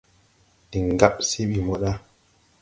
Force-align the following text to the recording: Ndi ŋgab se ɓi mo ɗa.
Ndi 0.65 0.77
ŋgab 0.89 1.15
se 1.29 1.39
ɓi 1.49 1.57
mo 1.65 1.73
ɗa. 1.81 1.91